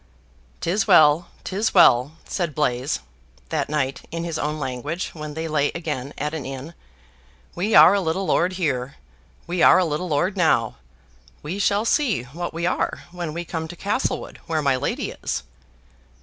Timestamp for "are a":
7.75-8.01, 9.61-9.85